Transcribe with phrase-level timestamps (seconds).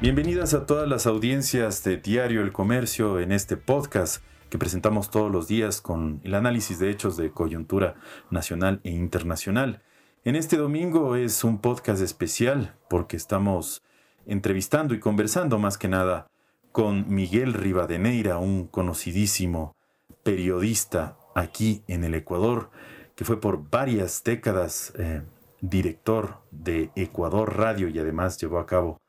[0.00, 5.28] Bienvenidas a todas las audiencias de Diario El Comercio en este podcast que presentamos todos
[5.28, 7.96] los días con el análisis de hechos de coyuntura
[8.30, 9.82] nacional e internacional.
[10.24, 13.82] En este domingo es un podcast especial porque estamos
[14.24, 16.28] entrevistando y conversando más que nada
[16.70, 19.74] con Miguel Rivadeneira, un conocidísimo
[20.22, 22.70] periodista aquí en el Ecuador,
[23.16, 25.22] que fue por varias décadas eh,
[25.60, 29.00] director de Ecuador Radio y además llevó a cabo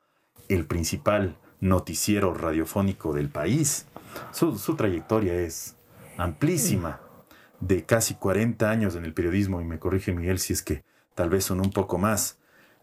[0.50, 3.88] el principal noticiero radiofónico del país.
[4.32, 5.78] Su, trayectoria es
[6.18, 7.00] amplísima,
[7.60, 11.30] de casi 40 años en el periodismo, y me corrige Miguel si es que tal
[11.30, 12.40] vez son un poco más,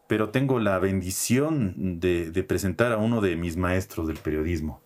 [0.06, 4.80] pero tengo la bendición de, de presentar a uno de mis maestros del periodismo.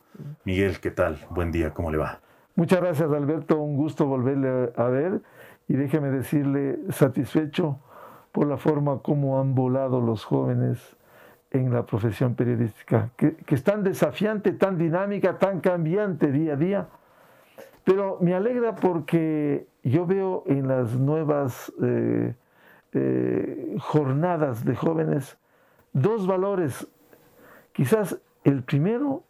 [0.44, 1.26] Miguel, ¿qué tal?
[1.30, 2.20] Buen día, ¿cómo le va?
[2.54, 3.58] Muchas gracias, Alberto.
[3.58, 5.22] Un gusto volverle a ver
[5.68, 7.78] y déjeme decirle satisfecho
[8.32, 10.96] por la forma como han volado los jóvenes
[11.50, 16.88] en la profesión periodística, que, es tan desafiante, tan dinámica, tan cambiante día a día.
[17.84, 22.34] Pero me alegra porque yo veo en las nuevas eh,
[22.92, 25.38] eh, jornadas de jóvenes
[25.92, 26.86] dos valores.
[27.72, 29.24] Quizás el primero,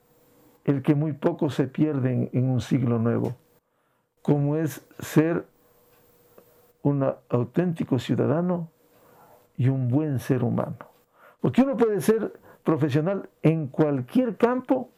[0.65, 3.35] el que muy pocos se pierden en un siglo nuevo,
[4.23, 5.47] como es ser
[6.83, 8.71] un auténtico ciudadano
[9.57, 10.90] y un buen ser humano.
[11.41, 14.91] Porque uno puede ser profesional en cualquier campo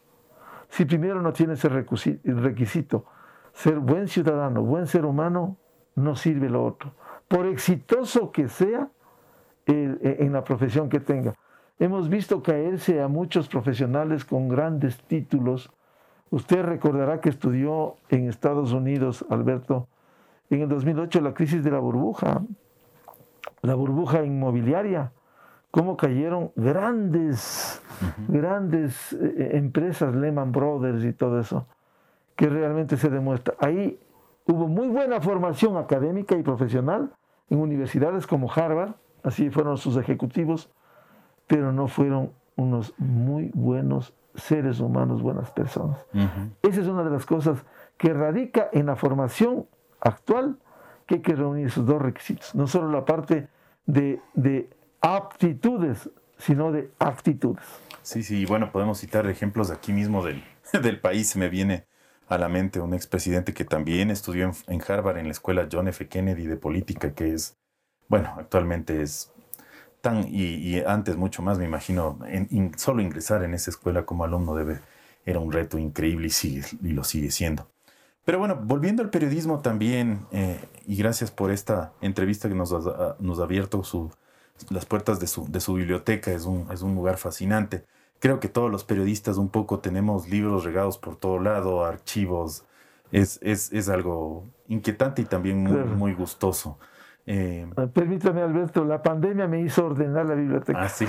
[0.69, 3.05] si primero no tiene ese requisito.
[3.53, 5.57] Ser buen ciudadano, buen ser humano,
[5.95, 6.93] no sirve lo otro.
[7.27, 8.89] Por exitoso que sea
[9.65, 11.35] e, en la profesión que tenga.
[11.79, 15.71] Hemos visto caerse a muchos profesionales con grandes títulos.
[16.29, 19.87] Usted recordará que estudió en Estados Unidos, Alberto,
[20.49, 22.41] en el 2008 la crisis de la burbuja,
[23.61, 25.11] la burbuja inmobiliaria
[25.73, 27.81] cómo cayeron grandes,
[28.27, 31.65] grandes eh, eh, empresas, Lehman Brothers y todo eso,
[32.35, 33.55] que realmente se demuestra.
[33.57, 33.99] Ahí
[34.45, 37.11] hubo muy buena formación académica y profesional
[37.49, 38.91] en universidades como Harvard,
[39.23, 40.71] así fueron sus ejecutivos,
[41.47, 46.05] pero no fueron unos muy buenos seres humanos, buenas personas.
[46.61, 47.65] Esa es una de las cosas
[47.97, 49.65] que radica en la formación
[50.01, 50.55] actual,
[51.07, 53.47] que hay que reunir esos dos requisitos, no solo la parte
[53.87, 54.69] de, de
[55.03, 56.09] aptitudes,
[56.39, 57.63] sino de actitudes.
[58.01, 60.43] Sí, sí, bueno, podemos citar ejemplos aquí mismo del,
[60.81, 61.35] del país.
[61.35, 61.85] Me viene
[62.29, 66.07] a la mente un expresidente que también estudió en, Harvard, en la escuela John F.
[66.07, 67.57] Kennedy de política, que es,
[68.07, 69.31] bueno, actualmente es
[70.01, 74.55] tan, y, antes mucho más, me imagino, en, solo ingresar en esa escuela como alumno
[74.55, 74.79] debe,
[75.25, 77.69] era un reto increíble y, y lo sigue siendo.
[78.23, 82.71] Pero bueno, volviendo al periodismo también, eh, y gracias por esta entrevista que nos
[83.19, 84.11] nos ha abierto su,
[84.69, 87.85] las puertas de su, de su biblioteca, es un, es un lugar fascinante.
[88.19, 92.65] Creo que todos los periodistas un poco tenemos libros regados por todo lado, archivos,
[93.11, 96.79] es, es, es algo inquietante y también muy, muy gustoso.
[97.25, 100.81] Eh, ah, Permítame, Alberto, la pandemia me hizo ordenar la biblioteca.
[100.81, 101.05] Ah, sí.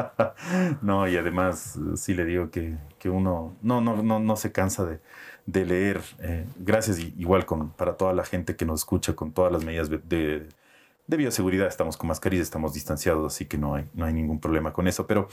[0.82, 4.84] no, y además sí le digo que, que uno no, no, no, no se cansa
[4.84, 5.00] de,
[5.46, 6.00] de leer.
[6.20, 9.88] Eh, gracias, igual con, para toda la gente que nos escucha, con todas las medidas
[9.90, 10.48] de, de
[11.16, 14.86] bioseguridad estamos con mascarillas, estamos distanciados, así que no hay, no hay ningún problema con
[14.86, 15.06] eso.
[15.06, 15.28] Pero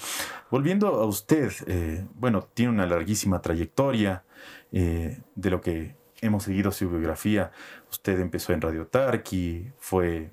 [0.50, 4.24] volviendo a usted, eh, bueno, tiene una larguísima trayectoria
[4.72, 7.52] eh, de lo que hemos seguido su biografía.
[7.92, 10.32] Usted empezó en Radio Tarqui, fue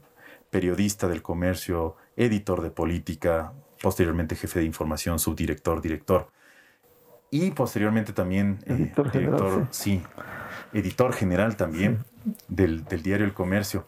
[0.50, 6.30] periodista del comercio, editor de política, posteriormente jefe de información, subdirector, director.
[7.30, 10.02] Y posteriormente también eh, editor general, sí.
[10.72, 12.04] editor general también
[12.46, 13.86] del, del diario El Comercio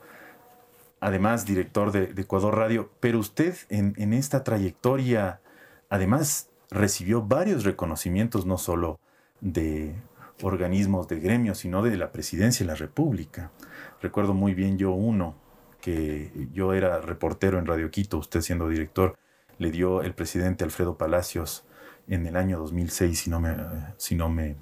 [1.05, 5.43] además director de, Ecuador Radio, pero usted en, esta trayectoria,
[5.91, 8.99] además recibió varios reconocimientos, no solo
[9.43, 9.95] de
[10.43, 13.53] organismos de gremio, sino de la presidencia de la República.
[14.01, 15.35] Recuerdo muy bien yo uno,
[15.83, 19.19] que yo era reportero en Radio Quito, usted siendo director,
[19.59, 21.67] le dio el presidente Alfredo Palacios
[22.09, 23.55] en el año 2006, si no me,
[23.99, 24.57] si no me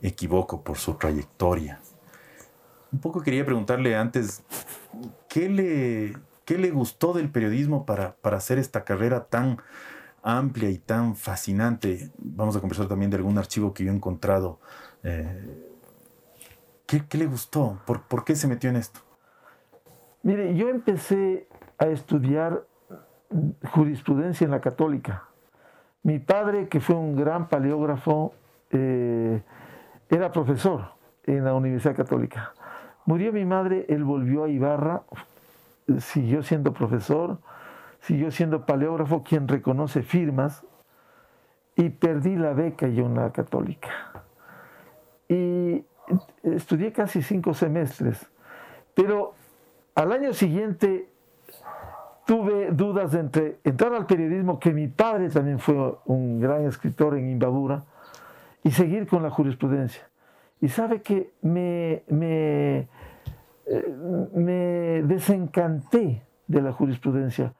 [0.00, 1.80] equivoco, por su trayectoria.
[2.92, 4.42] Un poco quería preguntarle antes,
[5.28, 9.58] ¿qué le, qué le gustó del periodismo para, para hacer esta carrera tan
[10.22, 12.10] amplia y tan fascinante?
[12.18, 14.60] Vamos a conversar también de algún archivo que yo he encontrado.
[15.04, 15.72] Eh,
[16.86, 17.80] ¿qué, le gustó?
[17.86, 19.00] ¿Por, ¿Por qué se metió en esto?
[20.22, 21.48] Mire, yo empecé
[21.78, 22.66] a estudiar
[23.70, 25.28] jurisprudencia en la católica.
[26.02, 28.34] Mi padre, que fue un gran paleógrafo,
[28.70, 29.42] eh,
[30.10, 30.90] era profesor
[31.24, 32.52] en la Universidad Católica.
[33.04, 35.02] Murió mi madre, él volvió a Ibarra,
[35.98, 37.38] siguió siendo profesor,
[38.00, 40.64] siguió siendo paleógrafo, quien reconoce firmas,
[41.76, 43.90] y perdí la beca yo en la católica.
[45.28, 45.84] Y
[46.42, 48.30] estudié casi cinco semestres,
[48.94, 49.34] pero
[49.94, 51.08] al año siguiente
[52.24, 57.30] tuve dudas entre entrar al periodismo, que mi padre también fue un gran escritor en
[57.30, 57.82] Imbabura,
[58.62, 60.08] y seguir con la jurisprudencia.
[60.62, 62.88] Y sabe que me, me,
[63.66, 67.52] eh, me desencanté de la jurisprudencia,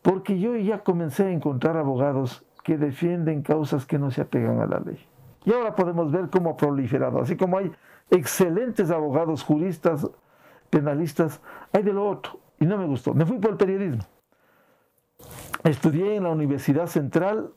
[0.00, 4.66] porque yo ya comencé a encontrar abogados que defienden causas que no se apegan a
[4.66, 4.98] la ley.
[5.44, 7.70] Y ahora podemos ver cómo ha proliferado, así como hay
[8.10, 10.08] excelentes abogados, juristas,
[10.70, 12.40] penalistas, hay de lo otro.
[12.60, 13.12] Y no me gustó.
[13.12, 14.04] Me fui por el periodismo.
[15.64, 17.50] Estudié en la Universidad Central,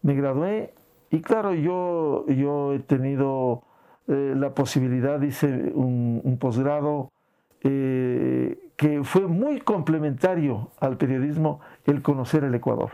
[0.00, 0.74] me gradué
[1.10, 3.64] y claro, yo, yo he tenido
[4.08, 7.12] eh, la posibilidad, hice un, posgrado
[7.62, 12.90] eh, que fue muy complementario al periodismo, el conocer el Ecuador,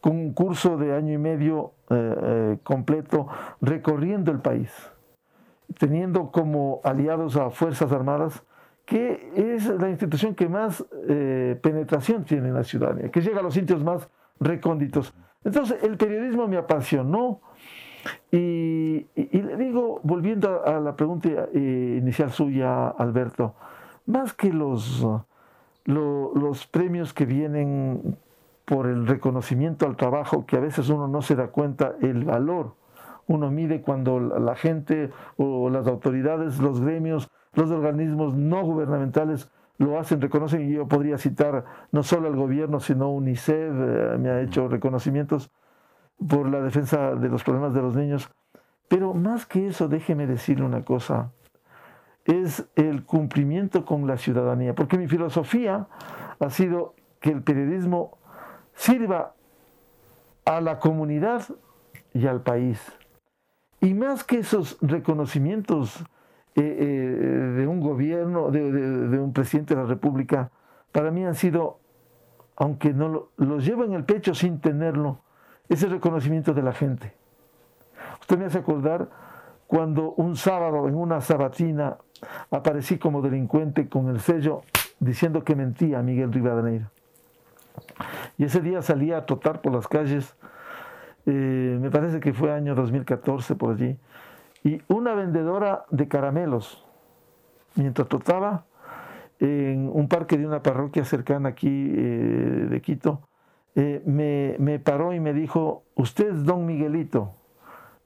[0.00, 3.26] con un curso de año y medio eh, completo
[3.60, 4.72] recorriendo el país,
[5.78, 8.42] teniendo como aliados a Fuerzas Armadas,
[8.86, 10.84] que es la institución que más
[11.60, 14.08] penetración tiene en la ciudadanía, que llega a los sitios más
[14.38, 15.12] recónditos.
[15.44, 17.40] Entonces, el periodismo me apasionó,
[18.30, 23.54] y, le digo, volviendo a, la pregunta eh, inicial suya, Alberto,
[24.06, 25.06] más que los,
[25.84, 28.16] los premios que vienen
[28.64, 32.74] por el reconocimiento al trabajo, que a veces uno no se da cuenta el valor,
[33.28, 39.98] uno mide cuando la gente o las autoridades, los gremios, los organismos no gubernamentales lo
[39.98, 44.40] hacen, reconocen, y yo podría citar no solo al gobierno, sino UNICEF, eh, me ha
[44.40, 45.50] hecho reconocimientos
[46.28, 48.30] por la defensa de los problemas de los niños.
[48.88, 51.32] Pero más que eso, déjeme decirle una cosa,
[52.24, 55.86] es el cumplimiento con la ciudadanía, porque mi filosofía
[56.38, 58.18] ha sido que el periodismo
[58.74, 59.34] sirva
[60.44, 61.42] a la comunidad
[62.12, 62.80] y al país.
[63.80, 66.04] Y más que esos reconocimientos
[66.54, 66.86] eh, eh,
[67.58, 70.50] de un gobierno, de, un presidente de la República,
[70.92, 71.78] para mí han sido,
[72.56, 75.20] aunque no lo, los llevo en el pecho sin tenerlo,
[75.68, 77.12] ese reconocimiento de la gente.
[78.20, 79.08] Usted me hace acordar
[79.66, 81.96] cuando un sábado en una sabatina
[82.50, 84.62] aparecí como delincuente con el sello
[85.00, 86.90] diciendo que mentía a Miguel Rivadeneira.
[88.38, 90.36] Y ese día salí a trotar por las calles,
[91.26, 93.98] eh, me parece que fue año 2014 por allí,
[94.64, 96.84] y una vendedora de caramelos,
[97.74, 98.64] mientras trotaba
[99.38, 103.20] en un parque de una parroquia cercana aquí eh, de Quito,
[103.78, 107.34] eh, me, paró y me dijo, ¿usted es don Miguelito?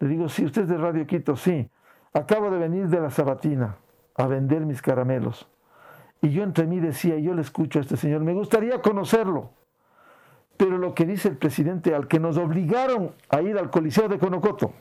[0.00, 1.70] Le digo, sí, usted es de Radio Quito, sí.
[2.12, 3.76] Acabo de venir de la Sabatina
[4.16, 5.48] a vender mis caramelos.
[6.22, 9.52] Y yo entre mí decía, yo le escucho a este señor, me gustaría conocerlo.
[10.56, 14.18] Pero lo que dice el presidente, al que nos obligaron a ir al Coliseo de
[14.18, 14.72] Conocoto,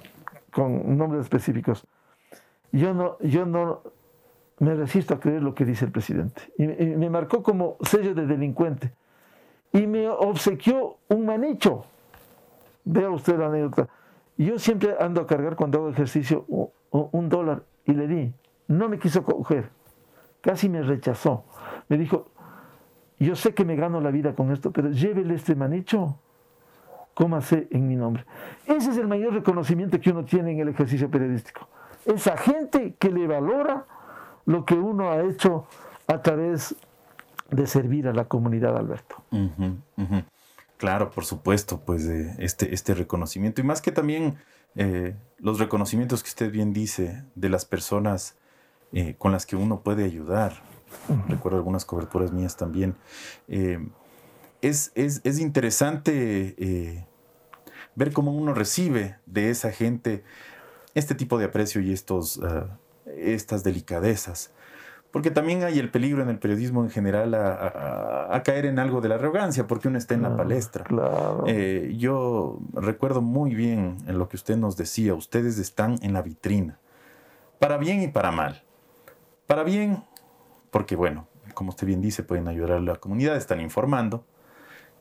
[0.52, 1.86] con nombres específicos,
[2.72, 3.84] yo no, yo no
[4.58, 6.42] me resisto a creer lo que dice el presidente.
[6.58, 8.92] y me marcó como sello de delincuente
[9.72, 11.86] y me obsequió un manicho.
[12.86, 13.88] Vea usted la anécdota.
[14.38, 16.46] Yo siempre ando a cargar cuando hago ejercicio
[16.92, 18.34] un dólar y le di.
[18.68, 19.70] No me quiso coger.
[20.42, 21.44] Casi me rechazó.
[21.90, 22.28] Me dijo,
[23.20, 26.18] yo sé que me gano la vida con esto, pero llévele este manicho,
[27.14, 28.26] cómase en mi nombre.
[28.66, 31.68] Ese es el mayor reconocimiento que uno tiene en el ejercicio periodístico.
[32.06, 33.86] Esa gente que le valora
[34.46, 35.66] lo que uno ha hecho
[36.08, 36.76] a través
[37.52, 39.24] de servir a la comunidad, Alberto.
[40.78, 44.38] Claro, por supuesto, pues este, este reconocimiento y más que también
[44.76, 48.38] eh, los reconocimientos que usted bien dice de las personas
[48.94, 50.62] eh, con las que uno puede ayudar.
[51.28, 52.96] Recuerdo algunas coberturas mías también.
[53.48, 53.86] Eh,
[54.62, 57.06] es, es, interesante
[57.96, 60.24] ver cómo uno recibe de esa gente
[60.96, 62.40] este tipo de aprecio y estos,
[63.06, 64.52] estas delicadezas.
[65.12, 69.10] Porque también hay el peligro en el periodismo en general a, caer en algo de
[69.10, 70.86] la arrogancia, porque uno está en la palestra.
[71.48, 76.22] Eh, yo recuerdo muy bien en lo que usted nos decía, ustedes están en la
[76.22, 76.78] vitrina,
[77.58, 78.62] para bien y para mal.
[79.48, 80.04] Para bien,
[80.70, 84.24] porque bueno, como usted bien dice, pueden ayudar a la comunidad, están informando.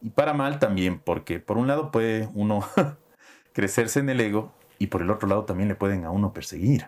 [0.00, 2.64] Y para mal también, porque por un lado puede uno
[3.52, 6.86] crecerse en el ego y por el otro lado también le pueden a uno perseguir.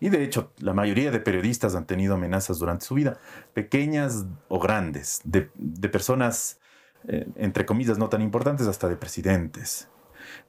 [0.00, 3.18] Y de hecho, la mayoría de periodistas han tenido amenazas durante su vida,
[3.54, 5.42] pequeñas o grandes, de,
[5.88, 6.58] personas,
[7.08, 9.88] eh, entre comillas, no tan importantes, hasta de presidentes.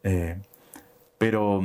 [0.04, 0.42] Eh,
[1.18, 1.62] pero,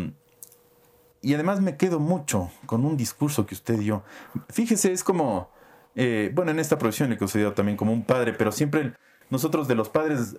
[1.23, 4.05] y además me quedo mucho con un discurso que usted dio.
[4.51, 5.51] Fíjese, es como,
[5.97, 8.95] eh, bueno, en esta profesión le he considerado también como un padre, pero siempre
[9.31, 10.37] nosotros de los padres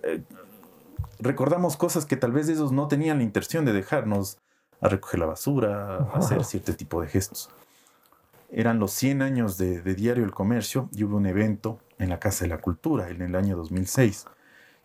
[1.18, 4.38] recordamos cosas que tal vez ellos no tenían la intención de dejarnos
[4.82, 7.48] a recoger la basura, a hacer cierto tipo de gestos.
[8.50, 12.44] Eran los 100 años de, Diario El Comercio y hubo un evento en la Casa
[12.44, 14.26] de la Cultura en el año 2006.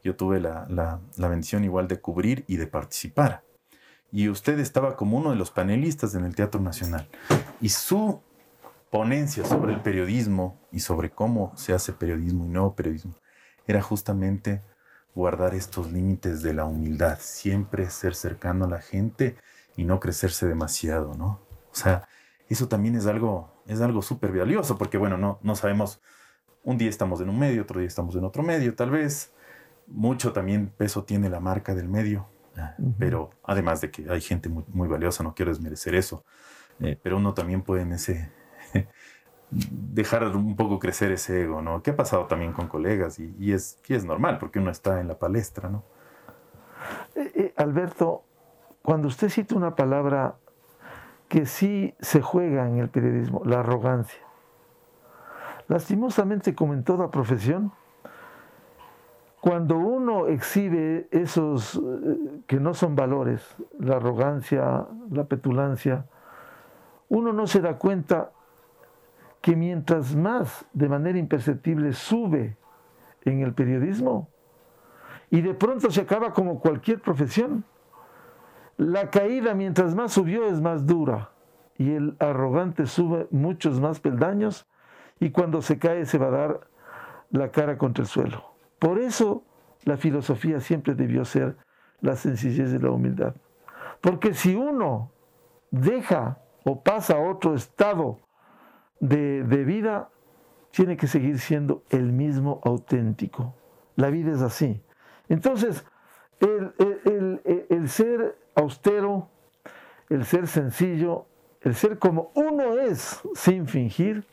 [0.03, 3.43] Yo tuve la, la, la bendición igual de cubrir y de participar.
[4.09, 7.09] Y usted estaba como uno de los panelistas en el Teatro Nacional.
[7.59, 8.21] Y su
[8.89, 13.15] ponencia sobre el periodismo y sobre cómo se hace periodismo y no periodismo
[13.67, 14.63] era justamente
[15.13, 19.35] guardar estos límites de la humildad, siempre ser cercano a la gente
[19.77, 21.39] y no crecerse demasiado, ¿no?
[21.71, 22.09] O sea,
[22.49, 26.01] eso también es algo es algo súper valioso porque bueno, no no sabemos
[26.63, 29.31] un día estamos en un medio, otro día estamos en otro medio, tal vez
[29.87, 32.27] mucho también peso tiene la marca del medio,
[32.99, 36.25] pero además de que hay gente muy, muy valiosa, no quiero desmerecer eso,
[36.79, 38.31] eh, pero uno también puede en ese
[39.49, 41.81] dejar un poco crecer ese ego, ¿no?
[41.81, 45.17] ¿Qué ha pasado también con colegas y, es, es normal porque uno está en la
[45.17, 45.83] palestra, ¿no?
[47.15, 48.25] Eh, eh, Alberto,
[48.87, 50.35] cuando usted cita una palabra
[51.27, 54.21] que sí se juega en el periodismo, la arrogancia.
[55.67, 57.73] Lastimosamente, como en toda profesión,
[59.41, 66.05] cuando uno exhibe esos eh, que no son valores, la arrogancia, la petulancia,
[67.09, 68.31] uno no se da cuenta
[69.41, 72.55] que mientras más de manera imperceptible sube
[73.25, 74.29] en el periodismo
[75.29, 77.65] y de pronto se acaba como cualquier profesión,
[78.77, 81.31] la caída mientras más subió es más dura
[81.77, 84.67] y el arrogante sube muchos más peldaños
[85.19, 86.67] y cuando se cae se va a dar
[87.31, 88.53] la cara contra el suelo.
[88.79, 89.43] Por eso
[89.83, 91.57] la filosofía siempre debió ser
[92.01, 93.35] la sencillez y la humildad.
[94.01, 95.11] Porque si uno
[95.71, 98.19] deja o pasa a otro estado
[98.99, 100.09] de, vida,
[100.71, 103.55] tiene que seguir siendo el mismo auténtico.
[103.95, 104.83] La vida es así.
[105.29, 105.85] Entonces,
[106.39, 109.29] el, ser austero,
[110.09, 111.25] el ser sencillo,
[111.61, 114.25] el ser como uno es sin fingir,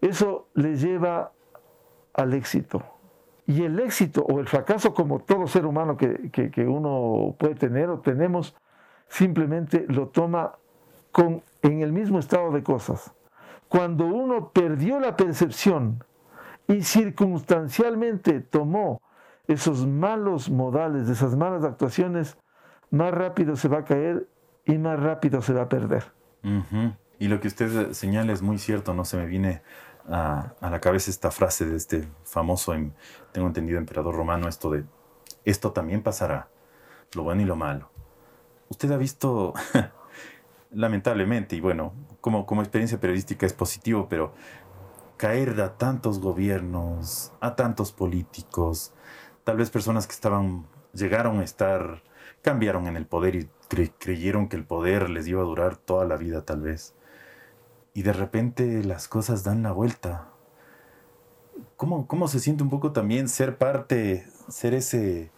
[0.00, 1.32] eso le lleva
[2.14, 2.82] al éxito.
[3.46, 7.88] Y el éxito o el fracaso, como todo ser humano que, que uno puede tener
[7.90, 8.56] o tenemos,
[9.08, 10.58] simplemente lo toma
[11.12, 13.12] con, en el mismo estado de cosas
[13.68, 16.04] cuando uno perdió la percepción
[16.68, 19.00] y circunstancialmente tomó
[19.48, 22.36] esos malos modales, esas malas actuaciones,
[22.90, 24.28] más rápido se va a caer
[24.64, 26.12] y más rápido se va a perder.
[27.18, 29.62] Y lo que usted señala es muy cierto, no se me viene
[30.08, 32.74] a, la cabeza esta frase de este famoso,
[33.32, 34.84] tengo entendido, emperador romano, esto de,
[35.44, 36.48] esto también pasará,
[37.14, 37.90] lo bueno y lo malo.
[38.68, 39.54] Usted ha visto
[40.70, 44.34] lamentablemente, y bueno, como, como experiencia periodística es positivo, pero
[45.16, 48.92] caer a tantos gobiernos, a tantos políticos,
[49.46, 52.02] tal vez personas que estaban, llegaron a estar,
[52.42, 53.48] cambiaron en el poder y
[53.96, 56.94] creyeron que el poder les iba a durar toda la vida tal vez.
[57.94, 60.30] Y de repente las cosas dan la vuelta.
[61.76, 65.30] ¿Cómo, cómo se siente un poco también ser parte, ser ese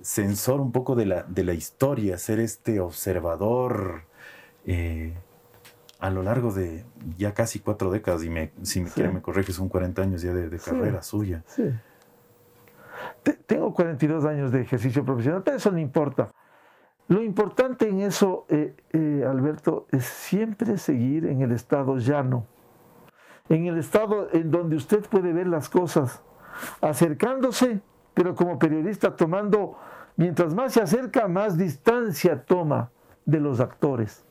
[0.00, 4.04] sensor un poco de la, de la historia, ser este observador?
[4.64, 5.12] Eh,
[5.98, 6.86] a lo largo de
[7.18, 10.32] ya casi cuatro décadas, y me, si me quiere me corrige, son 40 años ya
[10.32, 11.44] de, carrera suya.
[11.46, 11.64] Sí.
[13.46, 16.30] Tengo 42 años de ejercicio profesional, pero eso no importa.
[17.08, 22.46] Lo importante en eso, eh, eh, Alberto, es siempre seguir en el estado llano,
[23.48, 26.22] en el estado en donde usted puede ver las cosas,
[26.80, 27.82] acercándose,
[28.14, 29.76] pero como periodista tomando,
[30.16, 32.90] mientras más se acerca, más distancia toma
[33.26, 34.24] de los actores.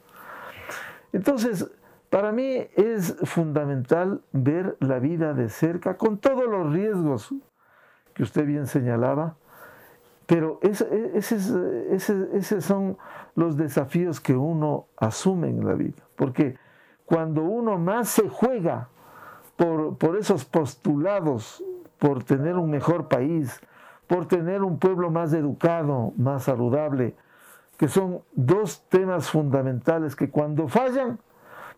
[1.11, 1.69] Entonces,
[2.09, 7.33] para mí es fundamental ver la vida de cerca con todos los riesgos
[8.13, 9.35] que usted bien señalaba,
[10.25, 12.97] pero esos son
[13.35, 16.57] los desafíos que uno asume en la vida, porque
[17.05, 18.89] cuando uno más se juega
[19.57, 21.63] por, por esos postulados,
[21.99, 23.59] por tener un mejor país,
[24.07, 27.15] por tener un pueblo más educado, más saludable,
[27.77, 31.19] que son dos temas fundamentales que cuando fallan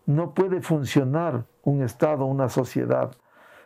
[0.05, 3.11] no puede funcionar un Estado, una sociedad.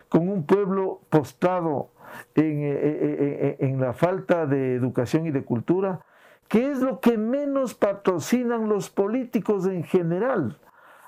[0.09, 1.91] Con un pueblo postrado
[2.35, 6.01] en, eh, eh, eh, en, la falta de educación y de cultura,
[6.47, 10.57] que es lo que menos patrocinan los políticos en general.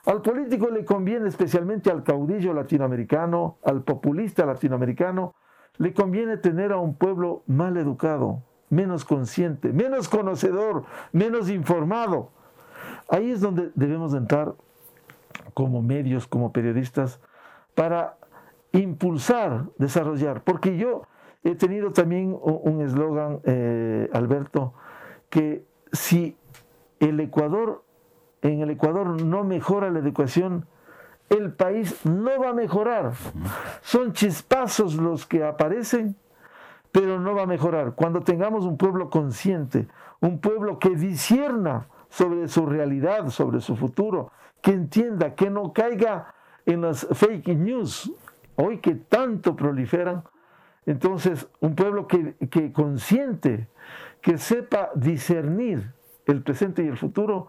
[0.05, 5.33] Al político le conviene, especialmente al caudillo latinoamericano, al populista latinoamericano,
[5.77, 12.31] le conviene tener a un pueblo mal educado, menos consciente, menos conocedor, menos informado.
[13.09, 14.53] Ahí es donde debemos entrar
[15.53, 17.19] como medios, como periodistas,
[17.75, 18.17] para
[18.73, 20.43] impulsar, desarrollar.
[20.43, 21.03] Porque yo,
[21.43, 24.73] he tenido también un eslogan, eh, Alberto,
[25.29, 26.37] que si
[26.99, 27.83] el Ecuador,
[28.41, 30.67] en el Ecuador no mejora la educación,
[31.29, 33.13] el país no va a mejorar.
[33.81, 36.15] Son chispazos los que aparecen,
[36.91, 37.95] pero no va a mejorar.
[37.95, 39.87] Cuando tengamos un pueblo consciente,
[40.19, 46.35] un pueblo que disierna sobre su realidad, sobre su futuro, que entienda, que no caiga
[46.65, 48.11] en las fake news,
[48.55, 50.23] hoy que tanto proliferan,
[50.85, 53.67] entonces un pueblo que, que consciente,
[54.21, 55.93] que sepa discernir
[56.25, 57.47] el presente y el futuro,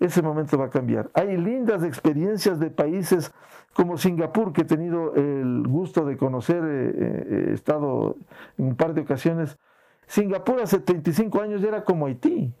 [0.00, 1.10] ese momento va a cambiar.
[1.14, 3.32] Hay lindas experiencias de países
[3.72, 8.16] como Singapur, que he tenido el gusto de conocer, eh, eh, he estado
[8.56, 9.58] en un par de ocasiones.
[10.06, 12.52] Singapur hace 35 años era como Haití.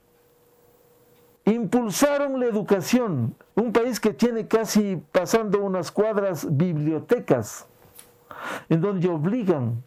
[1.44, 7.68] Impulsaron la educación, un país que tiene casi pasando unas cuadras bibliotecas,
[8.68, 9.82] en donde obligan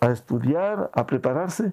[0.00, 1.72] a estudiar, a prepararse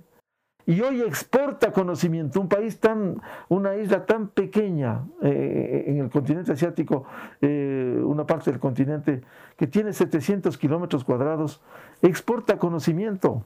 [0.65, 2.39] y hoy exporta conocimiento.
[2.39, 7.05] Un país tan, una isla tan pequeña eh, en el continente asiático,
[7.41, 9.21] eh, una parte del continente
[9.57, 11.61] que tiene 700 kilómetros cuadrados,
[12.01, 13.45] exporta conocimiento.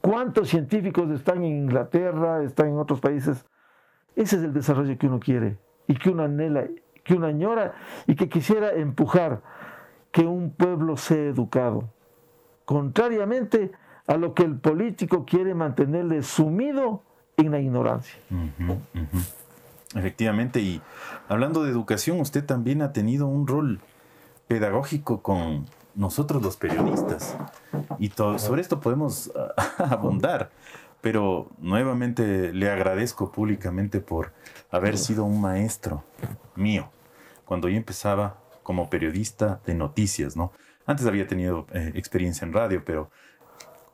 [0.00, 3.44] ¿Cuántos científicos están en Inglaterra, están en otros países?
[4.16, 6.64] Ese es el desarrollo que uno quiere y que uno anhela,
[7.04, 7.74] que uno añora
[8.06, 9.42] y que quisiera empujar
[10.18, 11.88] que un pueblo sea educado.
[12.64, 13.70] Contrariamente,
[14.08, 17.04] a lo que el político quiere mantenerle sumido
[17.36, 18.18] en la ignorancia.
[19.94, 20.82] Efectivamente, y
[21.28, 23.78] hablando de educación, usted también ha tenido un rol
[24.48, 27.36] pedagógico con nosotros los periodistas.
[28.00, 28.08] Y
[28.38, 29.30] sobre esto podemos
[29.78, 30.50] abundar,
[31.00, 34.32] pero nuevamente le agradezco públicamente por
[34.72, 36.02] haber sido un maestro
[36.56, 36.90] mío
[37.44, 40.52] cuando yo empezaba como periodista de noticias, ¿no?
[40.84, 43.10] Antes había tenido eh, experiencia en radio, pero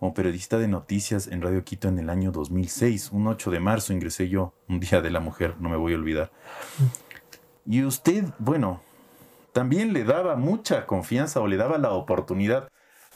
[0.01, 3.13] como periodista de noticias en Radio Quito en el año 2006.
[3.13, 5.97] Un 8 de marzo ingresé yo, un día de la mujer, no me voy a
[5.97, 6.33] olvidar.
[7.65, 8.83] Y usted, bueno,
[9.53, 12.67] también le daba mucha confianza o le daba la oportunidad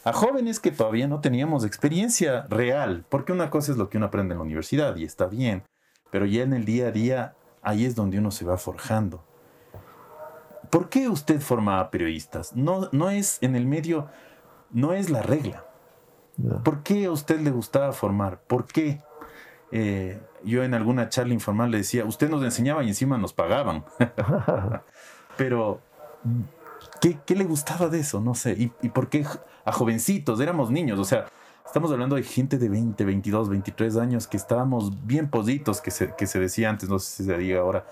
[0.05, 4.07] a jóvenes que todavía no teníamos experiencia real, porque una cosa es lo que uno
[4.07, 5.65] aprende en la universidad y está bien,
[6.13, 9.25] pero ya en el día a día ahí es donde uno se va forjando.
[10.71, 12.55] ¿Por qué usted formaba periodistas?
[12.55, 14.09] No, no es en el medio,
[14.71, 15.65] no es la regla.
[16.63, 18.41] ¿Por qué a usted le gustaba formar?
[18.41, 19.03] ¿Por qué?
[19.73, 23.85] Eh, yo en alguna charla informal le decía, usted nos enseñaba y encima nos pagaban.
[25.37, 25.81] Pero,
[27.01, 28.21] ¿qué, le gustaba de eso?
[28.21, 28.57] No sé.
[28.83, 29.27] ¿Y, por qué
[29.65, 30.41] a jovencitos?
[30.41, 31.27] Éramos niños, o sea,
[31.67, 36.15] estamos hablando de gente de 20, 22, 23 años que estábamos bien positos, que se,
[36.15, 37.85] que se decía antes, no sé si se diga ahora,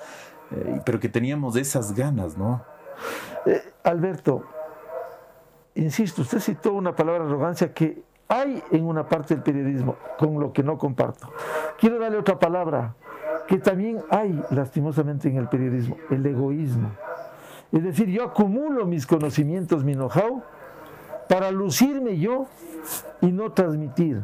[0.51, 2.63] eh, pero que teníamos esas ganas, ¿no?
[3.47, 4.45] Eh, Alberto,
[5.75, 10.53] insisto, usted citó una palabra arrogancia que hay en una parte del periodismo, con lo
[10.53, 11.31] que no comparto.
[11.79, 12.95] Quiero darle otra palabra,
[13.47, 16.91] que también hay lastimosamente en el periodismo, el egoísmo.
[17.73, 20.43] Es decir, yo acumulo mis conocimientos, mi know-how,
[21.29, 22.47] para lucirme yo
[23.21, 24.23] y no transmitir.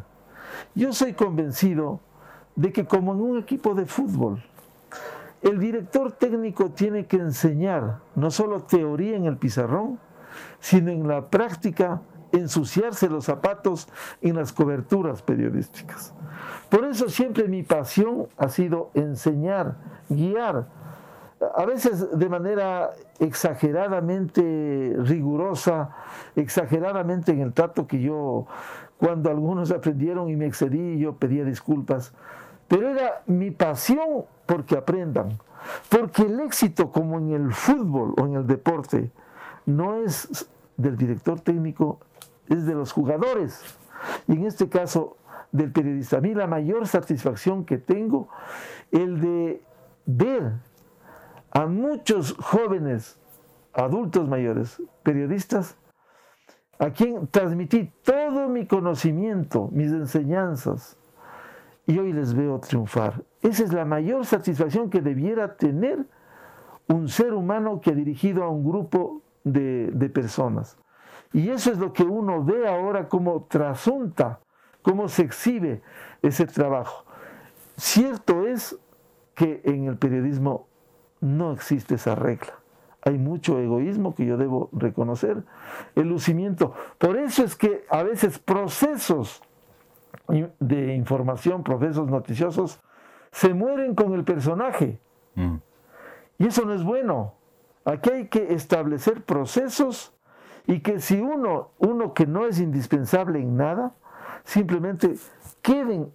[0.74, 2.00] Yo soy convencido
[2.56, 4.42] de que como en un equipo de fútbol,
[5.42, 9.98] el director técnico tiene que enseñar no solo teoría en el pizarrón,
[10.60, 12.02] sino en la práctica
[12.32, 13.88] ensuciarse los zapatos
[14.22, 16.14] en las coberturas periodísticas.
[16.70, 19.76] Por eso siempre mi pasión ha sido enseñar,
[20.08, 20.66] guiar,
[21.56, 25.90] a veces de manera exageradamente rigurosa,
[26.36, 28.46] exageradamente en el trato que yo,
[28.96, 32.14] cuando algunos aprendieron y me excedí, yo pedía disculpas,
[32.72, 35.28] pero era mi pasión porque aprendan,
[35.90, 39.10] porque el éxito como en el fútbol o en el deporte
[39.66, 42.00] no es del director técnico,
[42.48, 43.62] es de los jugadores.
[44.26, 45.18] Y en este caso
[45.50, 46.16] del periodista.
[46.16, 48.30] A mí la mayor satisfacción que tengo,
[48.90, 49.62] el de
[50.06, 50.54] ver
[51.50, 53.20] a muchos jóvenes,
[53.74, 55.76] adultos mayores, periodistas,
[56.78, 60.96] a quien transmití todo mi conocimiento, mis enseñanzas,
[61.86, 63.22] y hoy les veo triunfar.
[63.40, 66.06] Esa es la mayor satisfacción que debiera tener
[66.88, 70.78] un ser humano que ha dirigido a un grupo de, de personas.
[71.32, 74.40] Y eso es lo que uno ve ahora como trasunta,
[74.82, 75.82] cómo se exhibe
[76.20, 77.04] ese trabajo.
[77.76, 78.78] Cierto es
[79.34, 80.68] que en el periodismo
[81.20, 82.54] no existe esa regla.
[83.04, 85.42] Hay mucho egoísmo que yo debo reconocer,
[85.96, 86.74] el lucimiento.
[86.98, 89.42] Por eso es que a veces procesos
[90.58, 92.80] de información, procesos noticiosos,
[93.30, 95.00] se mueren con el personaje.
[95.34, 95.56] Mm.
[96.38, 97.34] Y eso no es bueno.
[97.84, 100.14] Aquí hay que establecer procesos
[100.66, 103.94] y que si uno, uno que no es indispensable en nada,
[104.44, 105.14] simplemente
[105.60, 106.12] queden,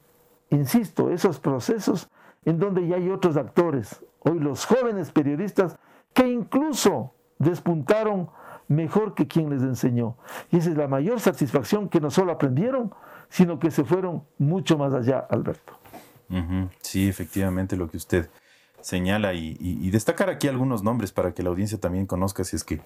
[0.49, 2.09] insisto, esos procesos
[2.45, 4.03] en donde ya hay otros actores.
[4.19, 5.77] Hoy los jóvenes periodistas
[6.13, 8.29] que incluso despuntaron
[8.67, 10.17] mejor que quien les enseñó.
[10.51, 12.93] Y esa es la mayor satisfacción que no solo aprendieron,
[13.29, 15.79] sino que se fueron mucho más allá, Alberto.
[16.81, 18.29] Sí, efectivamente, lo que usted
[18.81, 22.81] señala y, destacar aquí algunos nombres para que la audiencia también conozca si es que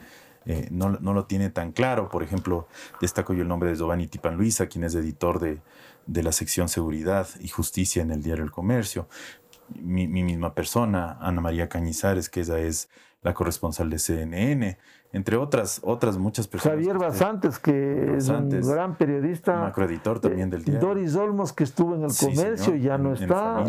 [0.46, 2.10] eh, no, lo tiene tan claro.
[2.10, 2.68] Por ejemplo,
[3.00, 5.60] destaco yo el nombre de Giovanni Tipan Luisa, quien es editor de,
[6.08, 9.08] de la sección Seguridad y Justicia en el diario El Comercio.
[9.80, 12.90] Mi, misma persona, Ana María Cañizares, que ella es
[13.22, 14.78] la corresponsal de CNN,
[15.14, 16.78] entre otras, otras muchas personas.
[16.78, 19.60] Javier Basantes, que es un gran periodista.
[19.60, 20.88] Macroeditor también del diario.
[20.88, 23.64] Doris Olmos, que estuvo en el comercio y ya no está.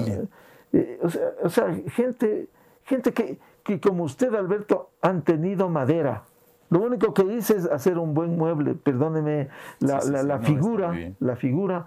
[0.73, 0.99] Eh,
[1.43, 2.49] o, sea, gente,
[2.85, 6.23] gente que, que, como usted, Alberto, han tenido madera.
[6.71, 9.49] Lo único que hice es hacer un buen mueble, perdóneme
[9.81, 11.85] la, la, figura, la figura,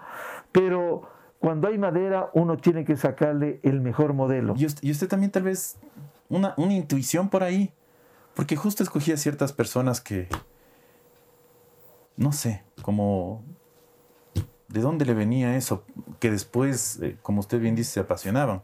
[0.51, 4.53] pero cuando hay madera uno tiene que sacarle el mejor modelo.
[4.55, 5.77] Y usted, también tal vez
[6.29, 7.73] una, una intuición por ahí,
[8.35, 10.27] porque justo escogía ciertas personas que,
[12.17, 13.43] no sé, como
[14.67, 15.83] ¿De dónde le venía eso?
[16.19, 18.61] Que después, eh, como usted bien dice, se apasionaban.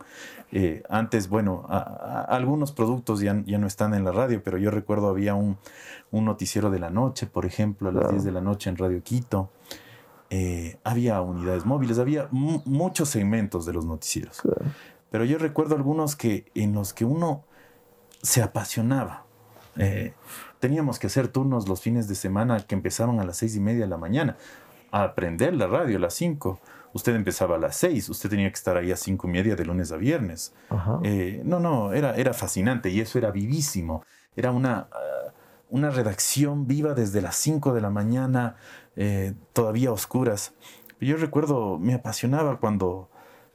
[0.51, 5.07] Eh, antes, bueno, algunos productos ya, ya, no están en la radio, pero yo recuerdo
[5.07, 5.57] había un,
[6.11, 9.51] noticiero de la noche, por ejemplo, a las 10 de la noche en Radio Quito.
[10.29, 14.41] Eh, había unidades móviles, había muchos segmentos de los noticieros.
[15.11, 17.45] Pero yo recuerdo algunos que, en los que uno
[18.21, 19.25] se apasionaba.
[20.59, 23.81] Teníamos que hacer turnos los fines de semana que empezaban a las seis y media
[23.81, 24.37] de la mañana
[24.91, 26.59] a aprender la radio a las 5.
[26.93, 29.65] Usted empezaba a las 6, usted tenía que estar ahí a cinco y media de
[29.65, 30.53] lunes a viernes.
[31.03, 34.03] Eh, no, no, era, era fascinante y eso era vivísimo.
[34.35, 35.33] Era una, ah,
[35.69, 38.57] una redacción viva desde las 5 de la mañana,
[38.97, 40.53] eh, todavía oscuras.
[40.99, 43.09] Yo recuerdo, me apasionaba cuando,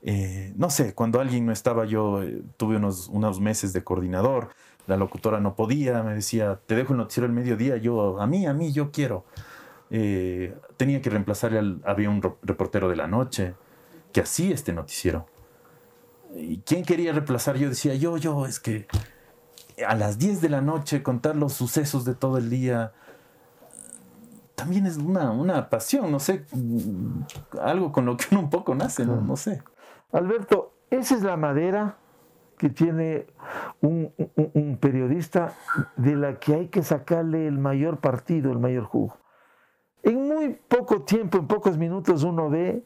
[0.08, 2.20] eh, no sé, cuando alguien no estaba, yo
[2.56, 4.50] tuve unos, unos meses de coordinador,
[4.86, 8.46] la locutora no podía, me decía, te dejo el noticiero el mediodía, yo, a mí,
[8.46, 9.24] a mí, yo quiero.
[9.90, 13.54] Eh, tenía que reemplazarle al, había un reportero de la noche
[14.12, 15.26] que hacía este noticiero.
[16.36, 17.56] ¿Y quién quería reemplazar?
[17.56, 18.86] Yo decía, yo, yo, es que
[19.84, 22.92] a las 10 de la noche contar los sucesos de todo el día
[24.54, 26.46] también es una, una pasión, no sé,
[27.60, 29.62] algo con lo que uno un poco nace, no, no sé.
[30.12, 31.96] Alberto, esa es la madera
[32.58, 33.26] que tiene
[33.80, 34.12] un,
[34.80, 35.52] periodista
[35.96, 39.16] de la que hay que sacarle el mayor partido, el mayor jugo.
[40.02, 42.82] En muy poco tiempo, en pocos minutos, uno ve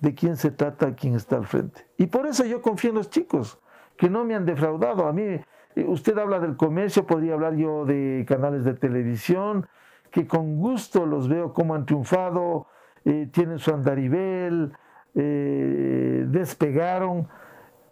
[0.00, 1.86] de quién se trata, quién está al frente.
[1.96, 3.58] Y por eso yo confío en los chicos,
[3.96, 5.06] que no me han defraudado.
[5.06, 9.66] A mí, eh, usted habla del comercio, podría hablar yo de canales de televisión,
[10.10, 12.66] que con gusto los veo cómo han triunfado,
[13.04, 14.72] eh, tienen su andarivel,
[15.14, 17.28] eh, despegaron.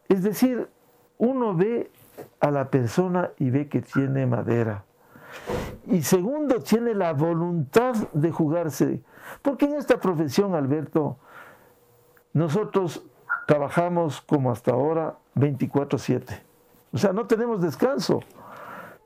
[0.09, 0.69] Es decir,
[1.19, 1.91] uno ve
[2.41, 4.85] a la persona y ve que tiene madera.
[5.87, 9.03] Y segundo, tiene la voluntad de jugarse.
[9.41, 11.17] Porque en esta profesión, Alberto,
[12.33, 13.05] nosotros
[13.47, 16.43] trabajamos como hasta ahora 24/7.
[16.93, 18.21] O sea, no tenemos descanso.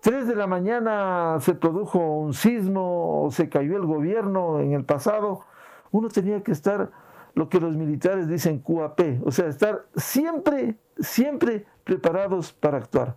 [0.01, 5.41] Tres de la mañana se produjo un sismo se cayó el gobierno en el pasado.
[5.91, 6.91] Uno tenía que estar,
[7.37, 13.15] lo que los militares dicen QAP, o sea, estar siempre, siempre preparados para actuar.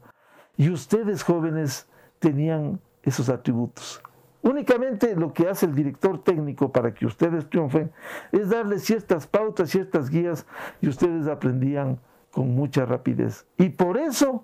[0.58, 4.04] Y ustedes jóvenes tenían esos atributos.
[4.42, 7.94] Únicamente lo que hace el director técnico para que ustedes triunfen
[8.34, 10.46] es darles ciertas pautas, ciertas guías
[10.82, 11.98] y ustedes aprendían
[12.30, 13.48] con mucha rapidez.
[13.58, 14.44] Y por eso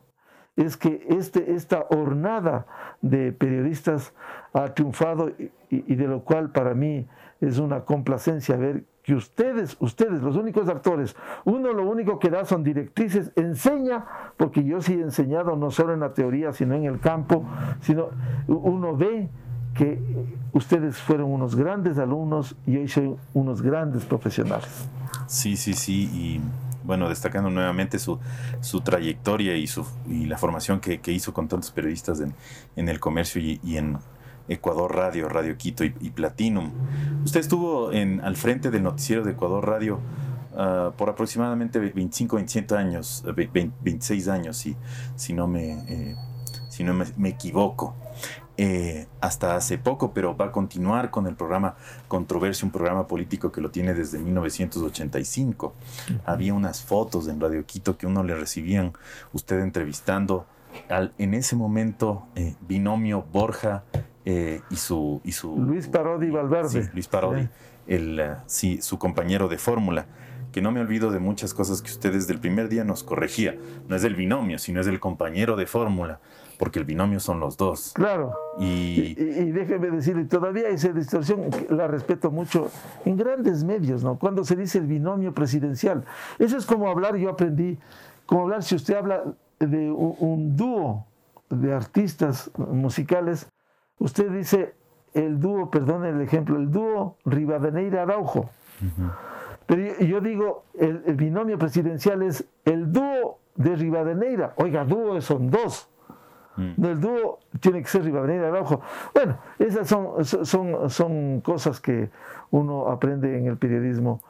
[0.55, 2.65] es que este, esta hornada
[3.01, 4.13] de periodistas
[4.53, 7.09] ha triunfado y, y de lo cual para mí
[7.41, 12.43] es una complacencia ver que ustedes, ustedes, los únicos actores, uno lo único que da
[12.43, 14.03] son directrices, enseña,
[14.35, 17.45] porque yo sí he enseñado no solo en la teoría, sino en el campo,
[17.81, 18.09] sino
[18.47, 19.29] uno ve
[19.75, 20.01] que
[20.53, 24.89] ustedes fueron unos grandes alumnos y hoy son unos grandes profesionales.
[25.27, 26.41] Sí, sí, sí, y
[26.83, 28.19] bueno, destacando nuevamente su,
[28.61, 32.33] su trayectoria y, su, y la formación que, que hizo con tantos periodistas en,
[32.75, 33.99] en el comercio y, y en,
[34.47, 36.71] Ecuador Radio, Radio Quito y, Platinum.
[37.23, 39.99] Usted estuvo en, al frente del noticiero de Ecuador Radio
[40.55, 43.23] ah, por aproximadamente 25, 27 años,
[43.81, 44.75] 26 años, si,
[45.15, 46.15] si no me, eh,
[46.69, 47.95] si no me, equivoco.
[48.57, 51.75] Eh, hasta hace poco, pero va a continuar con el programa
[52.07, 55.73] Controversia, un programa político que lo tiene desde 1985.
[56.25, 58.93] Había unas fotos en Radio Quito que uno le recibían,
[59.33, 60.45] usted entrevistando
[60.89, 63.83] al, en ese momento, eh, binomio Borja
[64.25, 65.55] eh, y, su, y su...
[65.55, 66.83] Luis Parodi Valverde.
[66.83, 67.47] Sí, Luis Parodi,
[67.87, 70.07] El, eh, sí, su compañero de fórmula
[70.55, 73.57] que no me olvido de muchas cosas que usted desde el primer día nos corregía.
[73.89, 76.21] No es del binomio, sino es del compañero de fórmula,
[76.57, 77.91] porque el binomio son los dos.
[77.93, 78.33] Claro.
[78.57, 82.71] Y, y, déjeme decirle, todavía esa distorsión la respeto mucho
[83.03, 84.17] en grandes medios, ¿no?
[84.17, 86.05] Cuando se dice el binomio presidencial.
[86.39, 87.77] Eso es como hablar, yo aprendí,
[88.25, 89.23] como hablar, si usted habla
[89.59, 91.05] de un, dúo
[91.49, 93.47] de artistas musicales,
[93.99, 94.73] usted dice
[95.13, 98.49] el dúo, perdón el ejemplo, el dúo Rivadeneira Araujo.
[99.65, 104.53] Pero yo, digo, el, binomio presidencial es el dúo de Rivadeneira.
[104.57, 105.89] Oiga, dúo son dos.
[106.57, 106.85] Mm.
[106.85, 108.81] el dúo tiene que ser Rivadeneira Araujo.
[109.13, 112.09] Bueno, esas son, son, son cosas que
[112.51, 114.21] uno aprende en el periodismo.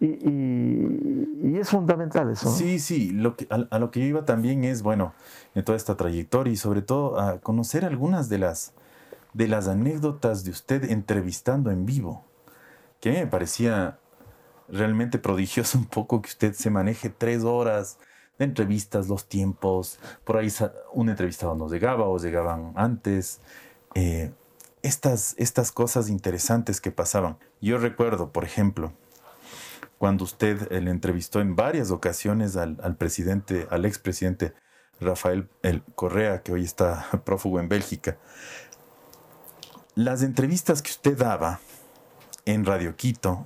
[0.00, 2.50] Y, es fundamental eso.
[2.50, 5.12] Sí, sí, lo que, a, lo que yo iba también es, bueno,
[5.54, 8.74] en toda esta trayectoria y sobre todo a conocer algunas de las,
[9.32, 12.24] de las anécdotas de usted entrevistando en vivo,
[13.00, 13.98] que me parecía
[14.68, 17.98] realmente prodigioso un poco que usted se maneje tres horas
[18.38, 20.52] de entrevistas, los tiempos, por ahí
[20.92, 23.40] un entrevistado nos llegaba o llegaban antes.
[23.94, 24.32] Eh,
[24.82, 27.38] estas, estas cosas interesantes que pasaban.
[27.60, 28.92] Yo recuerdo, por ejemplo,
[29.98, 34.54] cuando usted le entrevistó en varias ocasiones al, al presidente, al expresidente
[35.00, 38.18] Rafael el Correa, que hoy está prófugo en Bélgica.
[39.94, 41.60] Las entrevistas que usted daba
[42.46, 43.44] en Radio Quito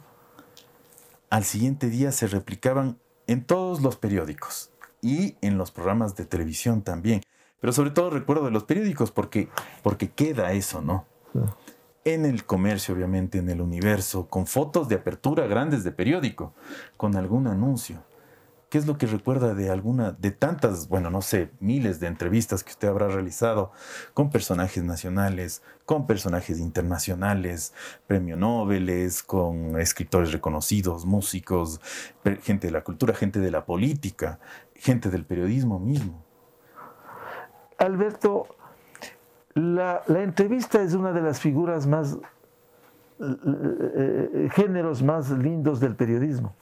[1.28, 4.70] al siguiente día se replicaban en todos los periódicos
[5.02, 7.22] y en los programas de televisión también.
[7.60, 9.48] Pero sobre todo recuerdo de los periódicos porque,
[9.82, 11.04] porque queda eso, ¿no?
[12.04, 16.54] En el comercio, obviamente, en el universo, con fotos de apertura grandes de periódico,
[16.96, 18.04] con algún anuncio.
[18.68, 22.64] ¿Qué es lo que recuerda de alguna, de tantas, bueno, no sé, miles de entrevistas
[22.64, 23.70] que usted habrá realizado
[24.12, 27.72] con personajes nacionales, con personajes internacionales,
[28.08, 28.90] premio Nobel,
[29.24, 31.80] con escritores reconocidos, músicos,
[32.42, 34.40] gente de la cultura, gente de la política,
[34.74, 36.24] gente del periodismo mismo?
[37.78, 38.48] Alberto,
[39.54, 42.18] la, la entrevista es una de las figuras más,
[43.20, 43.36] eh,
[43.94, 46.56] eh, géneros más lindos del periodismo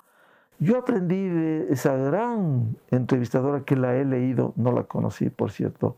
[0.65, 5.97] yo aprendí de esa gran entrevistadora que la he leído, no la conocí, por cierto,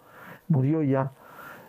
[0.49, 1.13] murió ya,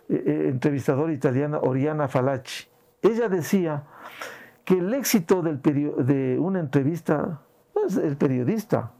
[0.10, 2.68] eh, eh, entrevistadora italiana Oriana Falacci.
[3.02, 3.84] Ella decía
[4.66, 7.42] que el éxito del de una entrevista,
[7.74, 8.92] pues el periodista,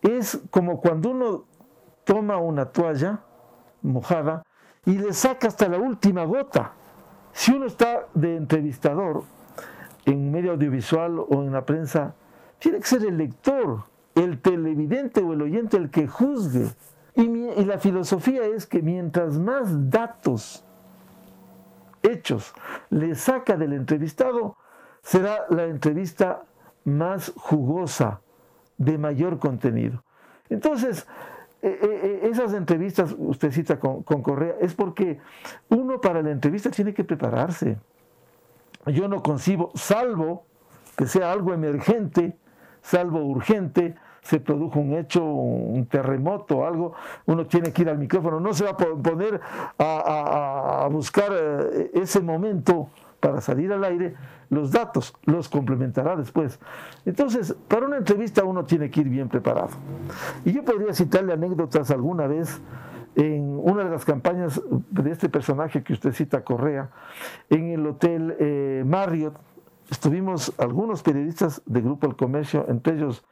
[0.00, 1.44] es como cuando uno
[2.04, 3.20] toma una toalla
[3.82, 4.42] mojada
[4.84, 6.72] y le saca hasta la última gota.
[7.32, 9.24] Si uno está de entrevistador
[10.04, 12.14] en medio audiovisual o en la prensa,
[12.62, 13.82] tiene que ser el lector,
[14.14, 16.68] el televidente o el oyente el que juzgue.
[17.16, 17.26] Y,
[17.64, 20.64] la filosofía es que mientras más datos,
[22.04, 22.54] hechos,
[22.88, 24.56] le saca del entrevistado,
[25.02, 26.44] será la entrevista
[26.84, 28.20] más jugosa,
[28.78, 30.04] de mayor contenido.
[30.48, 31.08] Entonces,
[31.62, 35.18] e, e, e, esas entrevistas, usted cita con, con, Correa, es porque
[35.68, 37.76] uno para la entrevista tiene que prepararse.
[38.86, 40.44] Yo no concibo, salvo
[40.96, 42.36] que sea algo emergente,
[42.82, 46.94] salvo urgente, se produjo un hecho, un terremoto, algo,
[47.26, 49.40] uno tiene que ir al micrófono, no se va a poner
[49.78, 54.14] a, buscar eh, ese momento para salir al aire,
[54.50, 56.58] los datos los complementará después.
[57.04, 59.70] Entonces, para una entrevista uno tiene que ir bien preparado.
[60.44, 62.60] Y yo podría citarle anécdotas alguna vez
[63.14, 66.90] en una de las campañas de este personaje que usted cita, Correa,
[67.50, 69.34] en el hotel eh, Marriott,
[69.90, 73.24] estuvimos algunos periodistas de Grupo El Comercio, entre ellos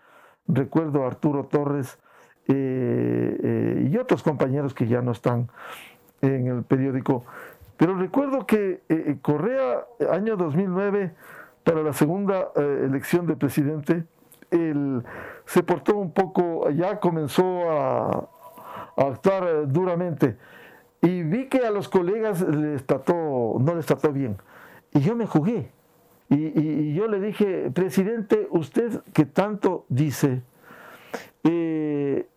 [0.47, 1.99] recuerdo a Arturo Torres
[2.49, 5.49] eh, eh, y otros compañeros que ya no están
[6.21, 7.25] en el periódico.
[7.77, 11.15] Pero recuerdo que eh, Correa, año 2009,
[11.65, 14.05] para la segunda elección de presidente,
[14.51, 15.05] él
[15.45, 18.29] se portó un poco, ya comenzó a,
[18.97, 20.37] a actuar duramente.
[21.03, 24.37] Y vi que a los colegas les trató, no les trató bien.
[24.93, 25.71] Y yo me jugué
[26.31, 30.43] y, yo le dije, presidente, usted que tanto dice,
[31.43, 32.29] eh,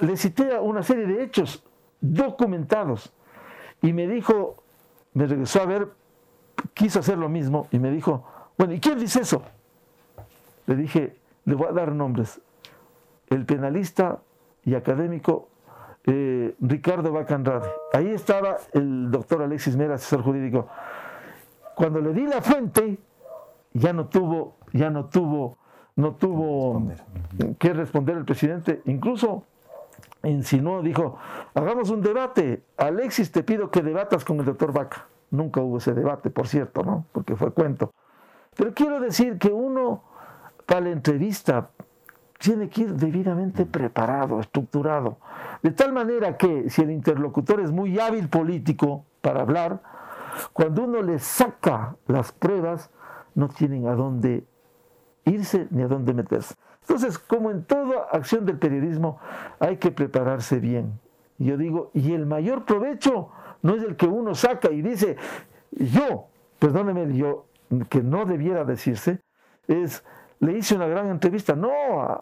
[0.00, 1.64] le cité una serie de hechos
[2.00, 3.12] documentados
[3.80, 4.56] y me dijo,
[5.14, 5.88] me regresó a ver,
[6.74, 8.26] quiso hacer lo mismo y me dijo,
[8.58, 9.42] bueno, ¿y quién dice eso?
[10.66, 12.40] Le dije, le voy a dar nombres.
[13.28, 14.20] El penalista
[14.64, 15.48] y académico
[16.06, 17.68] eh, Ricardo Bacanrade.
[17.92, 20.68] Ahí estaba el doctor Alexis Mera, asesor jurídico
[21.76, 22.98] cuando le di la fuente,
[23.74, 25.58] ya no tuvo, ya no tuvo,
[25.94, 26.90] no tuvo
[27.58, 28.80] que responder el presidente.
[28.86, 29.44] Incluso
[30.22, 31.18] insinuó, dijo,
[31.54, 32.62] hagamos un debate.
[32.78, 35.06] Alexis, te pido que debatas con el doctor Vaca.
[35.30, 37.04] Nunca hubo ese debate, por cierto, ¿no?
[37.12, 37.92] Porque fue cuento.
[38.56, 40.02] Pero quiero decir que uno,
[40.64, 41.68] para la entrevista,
[42.38, 45.18] tiene que ir debidamente preparado, estructurado.
[45.62, 49.82] De tal manera que si el interlocutor es muy hábil político para hablar,
[50.52, 52.90] cuando uno le saca las pruebas,
[53.34, 54.46] no tienen a dónde
[55.24, 56.54] irse ni a dónde meterse.
[56.80, 59.18] Entonces, como en toda acción del periodismo,
[59.58, 61.00] hay que prepararse bien.
[61.38, 63.30] Yo digo, y el mayor provecho
[63.62, 65.16] no es el que uno saca y dice,
[65.72, 67.46] yo, perdóneme, yo,
[67.88, 69.20] que no debiera decirse,
[69.66, 70.04] es,
[70.40, 71.54] le hice una gran entrevista.
[71.54, 71.70] No,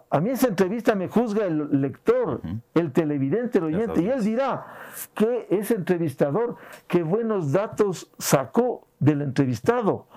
[0.09, 2.41] a, mí esa entrevista me juzga el lector,
[2.73, 4.65] el televidente, el oyente, y él dirá
[5.13, 6.55] que ese entrevistador,
[6.87, 10.07] qué buenos datos sacó del entrevistado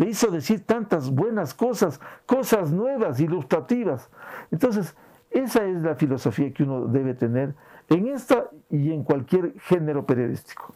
[0.00, 4.08] le hizo decir tantas buenas cosas, cosas nuevas, ilustrativas.
[4.50, 4.96] Entonces,
[5.30, 7.54] esa es la filosofía que uno debe tener
[7.90, 10.72] en esta y en cualquier género periodístico.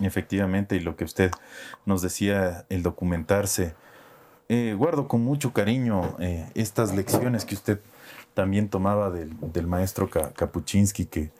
[0.00, 1.30] Efectivamente, y lo que usted
[1.86, 3.76] nos decía, el documentarse.
[4.50, 7.80] Eh, guardo con mucho cariño eh, estas lecciones que usted
[8.32, 11.30] también tomaba del, maestro Kapuczynski, que,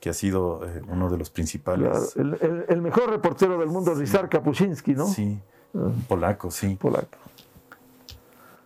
[0.00, 2.14] que ha sido eh, uno de los principales.
[2.16, 5.06] el, mejor reportero del mundo, Rizar Kapuczynski, ¿no?
[5.06, 5.38] Sí.
[6.08, 6.74] Polaco, sí.
[6.74, 7.16] Polaco.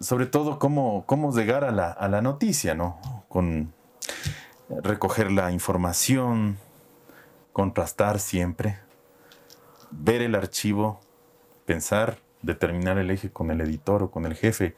[0.00, 2.98] Sobre todo cómo, cómo llegar a la, a la noticia, ¿no?
[3.28, 3.72] Con
[4.82, 6.58] recoger la información,
[7.52, 8.78] contrastar siempre,
[9.92, 10.98] ver el archivo,
[11.66, 14.74] pensar, determinar el eje con el editor o con el jefe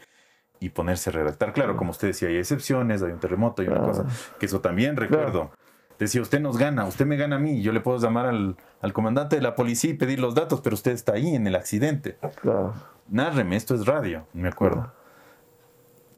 [0.60, 1.52] y ponerse a redactar.
[1.52, 4.06] Claro, como usted decía, hay excepciones, hay un terremoto, hay una cosa,
[4.38, 5.50] que eso también recuerdo.
[5.98, 8.56] Decía, usted nos gana, usted me gana a mí, yo le puedo llamar al,
[8.92, 12.18] comandante de la policía y pedir los datos, pero usted está ahí en el accidente.
[12.40, 12.74] Claro.
[13.08, 14.92] Nárreme, esto es radio, me acuerdo.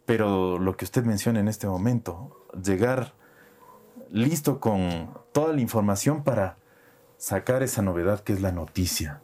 [0.07, 3.15] Pero lo que usted menciona en este momento, llegar
[4.11, 6.57] listo con toda la información para
[7.17, 9.23] sacar esa novedad que es la noticia,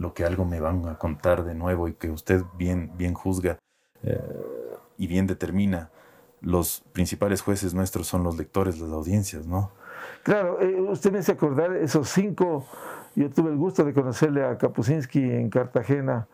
[0.00, 3.58] lo que algo me van a contar de nuevo y que usted bien, bien juzga
[4.02, 4.18] eh,
[4.96, 5.90] y bien determina.
[6.40, 9.72] Los principales jueces nuestros son los lectores, las audiencias, ¿no?
[10.22, 12.64] Claro, eh, usted me hace acordar esos cinco,
[13.14, 16.26] yo tuve el gusto de conocerle a Kapusinski en Cartagena,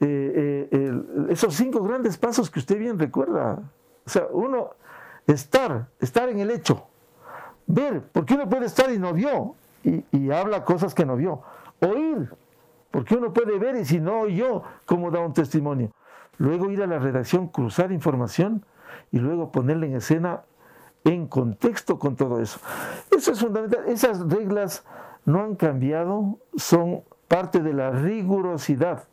[0.00, 0.92] eh,
[1.28, 3.62] esos cinco grandes pasos que usted bien recuerda.
[4.04, 4.70] O sea, uno,
[5.28, 6.88] estar, estar en el hecho,
[7.68, 11.40] ver, porque uno puede estar y no vio, y, y habla cosas que no vio,
[11.80, 12.28] oír,
[12.90, 15.92] porque uno puede ver y si no oyó, ¿cómo da un testimonio?
[16.38, 18.64] Luego ir a la redacción, cruzar información
[19.12, 20.42] y luego ponerla en escena
[21.04, 22.60] en contexto con todo eso.
[23.10, 23.84] Eso es fundamental.
[23.86, 24.84] Esas reglas
[25.24, 29.04] no han cambiado, son parte de la rigurosidad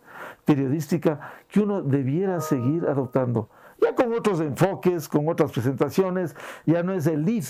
[0.45, 3.49] periodística que uno debiera seguir adoptando.
[3.79, 6.35] Ya con otros enfoques, con otras presentaciones,
[6.65, 7.43] ya no es el lead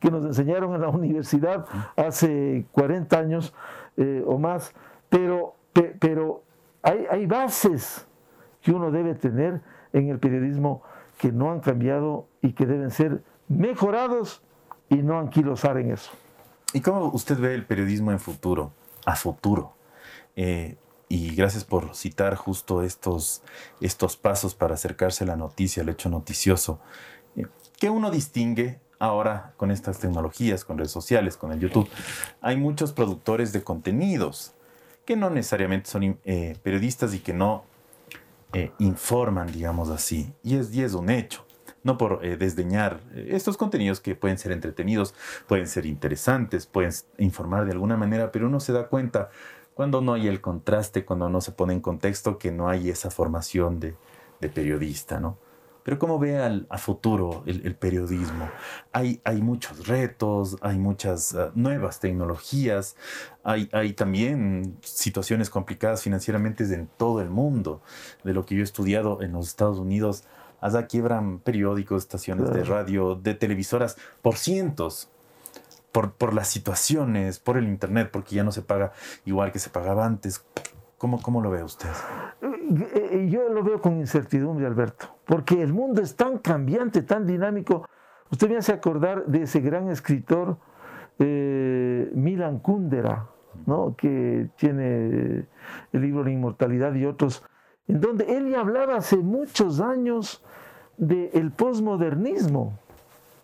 [0.00, 1.66] que nos enseñaron en la universidad
[1.96, 3.54] hace 40 años
[3.96, 4.72] eh, o más,
[5.08, 5.54] pero,
[5.98, 6.42] pero
[6.82, 8.06] hay, hay bases
[8.62, 9.60] que uno debe tener
[9.92, 10.82] en el periodismo
[11.18, 14.42] que no han cambiado y que deben ser mejorados
[14.88, 16.10] y no anquilosar en eso.
[16.72, 18.72] ¿Y cómo usted ve el periodismo en futuro,
[19.06, 19.74] a futuro?
[20.34, 20.76] Eh,
[21.08, 23.42] y gracias por citar justo estos,
[23.80, 26.80] estos pasos para acercarse a la noticia, al hecho noticioso.
[27.36, 27.46] Eh,
[27.78, 31.88] ¿Qué uno distingue ahora con estas tecnologías, con redes sociales, con el YouTube?
[32.40, 34.54] Hay muchos productores de contenidos
[35.04, 37.64] que no necesariamente son eh, periodistas y que no
[38.78, 40.32] informan, digamos así.
[40.44, 41.44] Y es, y es un hecho
[41.84, 45.14] no por eh, desdeñar eh, estos contenidos que pueden ser entretenidos,
[45.46, 49.30] pueden ser interesantes, pueden informar de alguna manera, pero uno se da cuenta
[49.74, 53.10] cuando no hay el contraste, cuando no se pone en contexto que no hay esa
[53.10, 53.94] formación de,
[54.52, 55.38] periodista, ¿no?
[55.84, 58.48] Pero ¿cómo ve al, a futuro el, periodismo?
[58.92, 62.96] Hay, hay muchos retos, hay muchas ah, nuevas tecnologías,
[63.44, 67.82] hay, hay también situaciones complicadas financieramente en todo el mundo.
[68.24, 70.24] De lo que yo he estudiado en los Estados Unidos,
[70.64, 75.10] Allá quiebran periódicos, estaciones de radio, de televisoras por cientos.
[75.92, 78.92] Por, por, las situaciones, por el Internet, porque ya no se paga
[79.26, 80.42] igual que se pagaba antes.
[80.96, 81.90] ¿Cómo, cómo lo ve usted?
[82.70, 87.26] Eh, eh, yo lo veo con incertidumbre, Alberto, porque el mundo es tan cambiante, tan
[87.26, 87.86] dinámico.
[88.30, 90.56] Usted me hace acordar de ese gran escritor
[91.18, 93.28] eh, Milan Kundera,
[93.66, 93.94] ¿no?
[93.96, 95.46] que tiene
[95.92, 97.44] el libro La Inmortalidad y otros,
[97.86, 100.42] en donde él ya hablaba hace muchos años
[100.96, 102.78] del posmodernismo.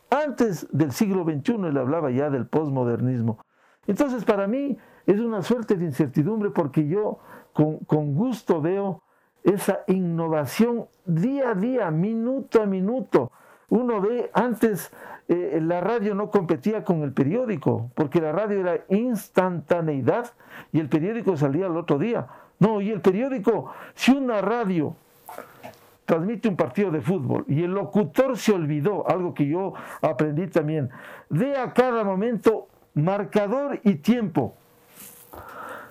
[0.09, 3.39] Antes del siglo XXI él hablaba ya del posmodernismo.
[3.87, 7.19] Entonces para mí es una suerte de incertidumbre porque yo
[7.53, 9.03] con, con gusto veo
[9.45, 13.33] esa innovación día a día, minuto a minuto,
[13.69, 14.93] Uno ve antes
[15.29, 20.33] eh, la radio no competía con el periódico, porque la radio era instantaneidad
[20.73, 22.27] y el periódico salía al otro día.
[22.59, 24.97] No, y el periódico, si una radio
[26.05, 30.91] transmite un partido de fútbol y el locutor se olvidó, algo que yo aprendí también,
[31.29, 34.57] de a cada momento marcador y tiempo.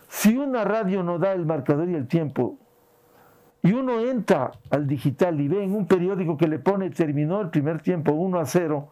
[0.10, 2.58] Si una radio no da el marcador y el tiempo,
[3.62, 7.50] y uno entra al digital y ve en un periódico que le pone terminó el
[7.50, 8.90] primer tiempo 1 a 0,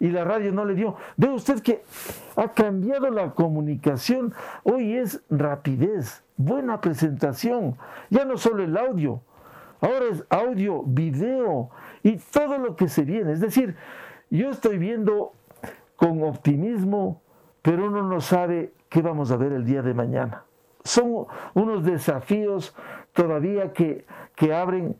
[0.00, 0.96] y la radio no le dio.
[1.16, 1.84] Ve usted que
[2.34, 4.32] ha cambiado la comunicación.
[4.62, 7.76] Hoy es rapidez, buena presentación.
[8.08, 9.20] Ya no solo el audio,
[9.80, 11.70] ahora es audio, video
[12.02, 13.32] y todo lo que se viene.
[13.32, 13.76] Es decir,
[14.30, 15.32] yo estoy viendo
[15.96, 17.20] con optimismo,
[17.60, 20.44] pero uno no sabe qué vamos a ver el día de mañana.
[20.82, 22.74] Son unos desafíos
[23.12, 24.04] todavía que,
[24.34, 24.96] que abren,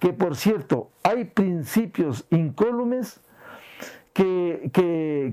[0.00, 3.20] que por cierto, hay principios incólumes
[4.12, 4.70] que,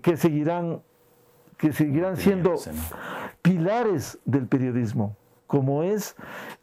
[0.04, 0.82] que, seguirán,
[1.58, 2.56] que seguirán siendo
[3.41, 5.16] pilares del periodismo,
[5.54, 6.16] como es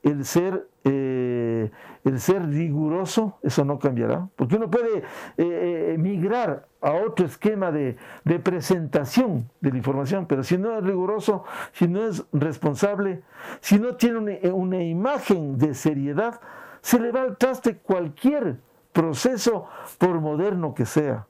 [0.03, 1.71] el ser, eh,
[2.03, 5.05] el ser riguroso, eso no cambiará, porque uno puede eh,
[5.37, 7.97] eh, migrar a otro esquema de,
[8.43, 13.23] presentación de la información, pero si no es riguroso, si no es responsable,
[13.61, 16.41] si no tiene una, una imagen de seriedad,
[16.81, 18.57] se le va al traste cualquier
[18.93, 19.69] proceso,
[19.99, 21.29] por moderno que sea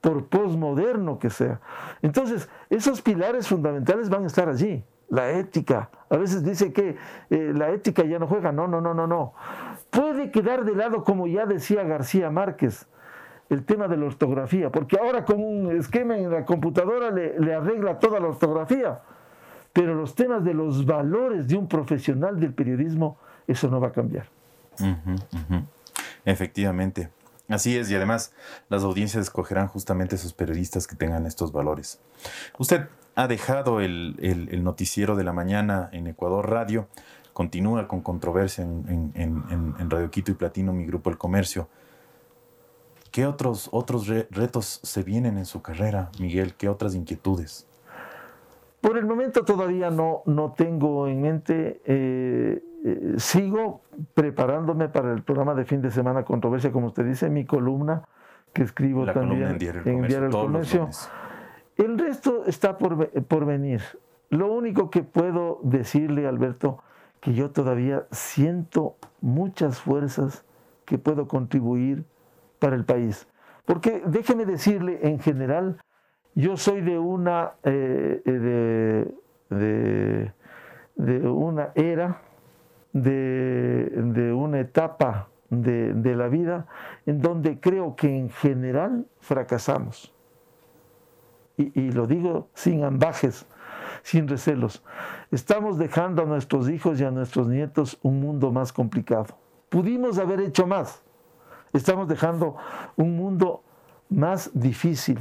[0.00, 1.60] por posmoderno que sea.
[2.00, 4.84] Entonces, esos pilares fundamentales van a estar allí.
[5.08, 5.90] La ética.
[6.10, 6.96] A veces dice que
[7.30, 8.52] eh, la ética ya no juega.
[8.52, 9.34] No, no, no, no, no.
[9.90, 12.86] Puede quedar de lado, como ya decía García Márquez,
[13.48, 17.98] el tema de la ortografía, porque ahora con un esquema en la computadora le, arregla
[17.98, 19.00] toda la ortografía.
[19.72, 23.92] Pero los temas de los valores de un profesional del periodismo, eso no va a
[23.92, 24.26] cambiar.
[26.24, 27.10] Efectivamente.
[27.48, 28.32] Así es, y además
[28.68, 32.00] las audiencias escogerán justamente esos periodistas que tengan estos valores.
[32.58, 36.86] Usted ha dejado el, noticiero de la mañana en Ecuador Radio,
[37.32, 41.68] continúa con controversia en, Radio Quito y Platino, mi grupo El Comercio.
[43.10, 46.54] ¿Qué otros, otros retos se vienen en su carrera, Miguel?
[46.54, 47.66] ¿Qué otras inquietudes?
[48.82, 53.80] Por el momento todavía no, no tengo en mente eh, eh, sigo
[54.12, 58.06] preparándome para el programa de fin de semana Controversia, como usted dice, mi columna
[58.52, 60.84] que escribo también en Diario El Comercio.
[60.84, 61.25] El,
[61.98, 63.82] resto está por, por venir.
[64.30, 66.82] Lo único que puedo decirle, Alberto,
[67.20, 70.44] que yo todavía siento muchas fuerzas
[70.84, 72.04] que puedo contribuir
[72.58, 73.28] para el país.
[73.64, 75.80] Porque déjeme decirle, en general,
[76.34, 79.12] yo soy de una, eh, de,
[80.96, 82.20] de, una era
[82.92, 86.66] de, una etapa de, la vida
[87.06, 90.14] en donde creo que en general fracasamos.
[91.58, 93.46] Y, lo digo sin ambajes,
[94.02, 94.82] sin recelos.
[95.30, 99.38] Estamos dejando a nuestros hijos y a nuestros nietos un mundo más complicado.
[99.70, 101.02] Pudimos haber hecho más.
[101.72, 102.56] Estamos dejando
[102.96, 103.62] un mundo
[104.10, 105.18] más difícil,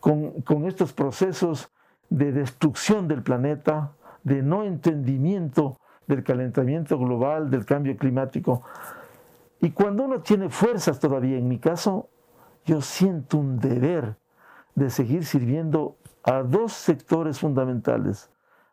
[0.00, 1.70] con, con estos procesos
[2.08, 3.92] de destrucción del planeta,
[4.22, 8.62] de no entendimiento del calentamiento global, del cambio climático.
[9.60, 12.08] Y cuando uno tiene fuerzas todavía, en mi caso,
[12.64, 14.16] yo siento un deber
[14.74, 18.30] de seguir sirviendo a dos sectores fundamentales,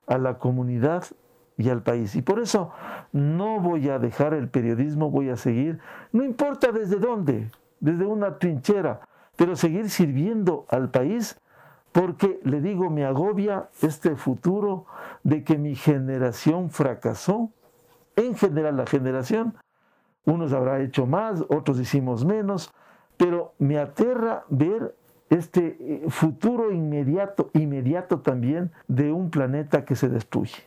[0.08, 1.04] a la comunidad
[1.58, 2.16] y al país.
[2.16, 2.72] Y por eso
[3.12, 5.80] no voy a dejar el periodismo, voy a seguir,
[6.12, 9.02] no importa desde dónde, desde una trinchera,
[9.36, 11.38] pero seguir sirviendo al país
[11.96, 14.86] porque le digo, me agobia este futuro
[15.24, 17.52] de que mi generación fracasó.
[18.18, 19.56] En general la generación,
[20.26, 22.70] unos habrá hecho más, otros hicimos menos,
[23.16, 24.94] pero me aterra ver
[25.30, 30.64] este eh, futuro inmediato, inmediato también de un planeta que se destruye.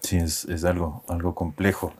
[0.00, 1.92] Sí, es, algo, algo complejo.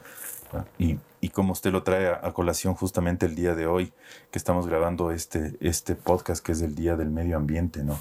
[0.78, 3.92] Y, y, como usted lo trae a, colación justamente el día de hoy,
[4.32, 7.96] que estamos grabando este, este podcast, que es el Día del Medio Ambiente, ¿no?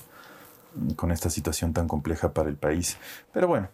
[0.95, 2.97] con esta situación tan compleja para el país.
[3.34, 3.70] Pero bueno,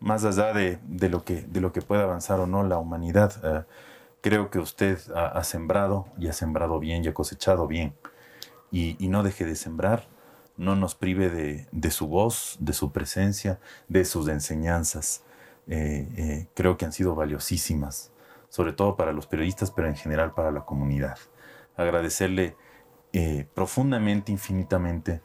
[0.00, 0.78] más allá de,
[1.08, 3.66] lo, que, de lo que pueda avanzar o no la humanidad,
[4.20, 7.94] creo que usted ha, sembrado y ha sembrado bien y ha cosechado bien.
[8.72, 10.08] Y, no deje de sembrar,
[10.56, 11.28] no nos prive
[11.70, 15.22] de, su voz, de su presencia, de sus enseñanzas.
[15.66, 18.10] Eh, eh, creo que han sido valiosísimas,
[18.48, 21.18] sobre todo para los periodistas, pero en general para la comunidad.
[21.76, 22.56] Agradecerle
[23.54, 25.20] profundamente, infinitamente,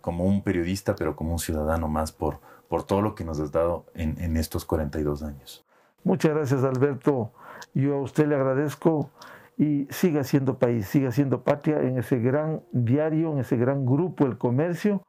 [0.00, 3.52] como un periodista, pero como un ciudadano más por, por todo lo que nos has
[3.52, 5.64] dado en, en estos 42 años.
[6.04, 7.32] Muchas gracias, Alberto.
[7.74, 9.10] Yo a usted le agradezco
[9.56, 14.26] y siga siendo país, siga siendo patria en ese gran diario, en ese gran grupo,
[14.26, 15.02] el comercio,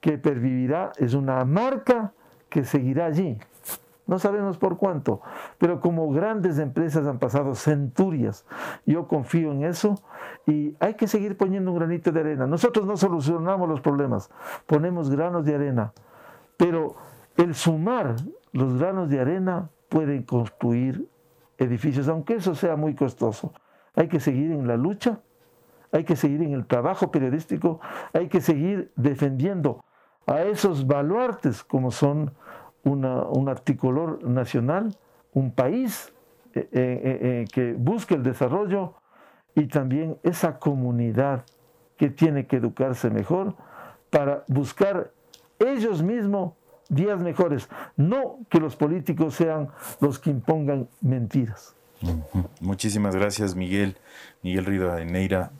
[0.00, 2.12] que pervivirá, es una marca
[2.48, 3.38] que seguirá allí.
[4.06, 5.22] No sabemos por cuánto,
[5.56, 8.44] pero como grandes empresas han pasado centurias,
[8.84, 9.94] yo confío en eso
[10.46, 12.46] y hay que seguir poniendo un granito de arena.
[12.46, 14.30] Nosotros no solucionamos los problemas,
[14.66, 15.92] ponemos granos de arena,
[16.58, 16.96] pero
[17.38, 18.16] el sumar
[18.52, 21.08] los granos de arena pueden construir
[21.56, 23.54] edificios, aunque eso sea muy costoso.
[23.94, 25.20] Hay que seguir en la lucha,
[25.92, 27.80] hay que seguir en el trabajo periodístico,
[28.12, 29.84] hay que seguir defendiendo
[30.26, 32.32] a esos baluartes como son
[32.84, 34.94] un articulor nacional,
[35.32, 36.12] un país
[36.54, 38.94] eh, eh, eh, que busque el desarrollo
[39.54, 41.44] y también esa comunidad
[41.96, 43.54] que tiene que educarse mejor
[44.10, 45.12] para buscar
[45.58, 46.52] ellos mismos
[46.88, 49.68] días mejores, no que los políticos sean
[50.00, 51.76] los que impongan mentiras.
[52.60, 53.96] Muchísimas gracias, Miguel.
[54.42, 55.52] Miguel de Neira,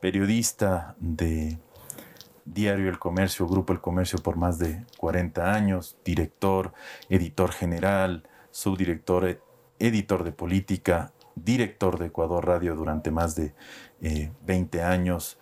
[0.00, 1.58] periodista de
[2.44, 6.72] Diario El Comercio, Grupo El Comercio por más de 40 años, director,
[7.08, 9.40] editor general, subdirector,
[9.78, 13.54] editor de política, director de Ecuador Radio durante más de
[14.00, 15.38] 20 eh, años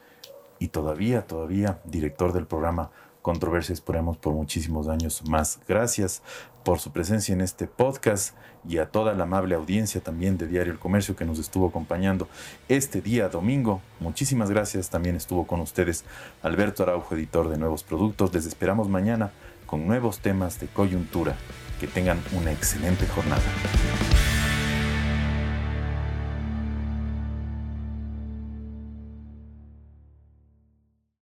[0.59, 2.91] y todavía, todavía director del programa
[3.23, 5.61] Controversia Esperemos por muchísimos años más.
[5.67, 6.23] Gracias
[6.69, 8.35] por su presencia en este podcast
[8.69, 12.29] y a toda la amable audiencia también de Diario El Comercio que nos estuvo acompañando
[12.69, 13.81] este día domingo.
[14.01, 14.91] Muchísimas gracias.
[14.91, 16.05] También estuvo con ustedes
[16.43, 18.35] Alberto Araujo, editor de Nuevos Productos.
[18.35, 19.31] Les esperamos mañana
[19.64, 21.37] con nuevos temas de coyuntura.
[21.81, 23.41] Que tengan una excelente jornada.